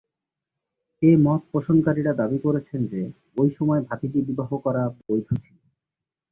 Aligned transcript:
এ 1.01 1.11
মত 1.17 1.41
পোষণকারীরা 1.51 2.13
দাবি 2.13 2.39
করেছেন 2.39 2.81
যে, 2.87 3.01
ঐ 3.37 3.43
সময় 3.49 3.81
ভাতিজী 3.81 4.21
বিবাহ 4.21 4.49
করা 4.57 4.83
বৈধ 4.99 5.27
ছিল। 5.43 5.55